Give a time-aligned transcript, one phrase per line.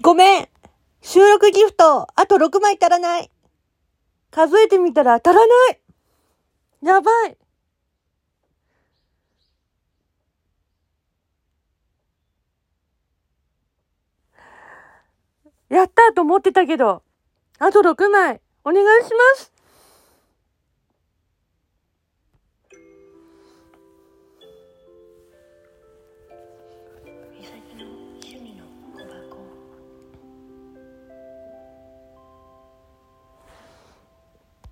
[0.00, 0.48] ごめん。
[1.02, 3.30] 収録ギフト、あと6枚足らない。
[4.30, 5.40] 数えてみたら足らな
[5.72, 5.80] い。
[6.82, 7.36] やばい。
[15.68, 17.02] やったと思ってたけど、
[17.58, 19.52] あと6枚、お願いします。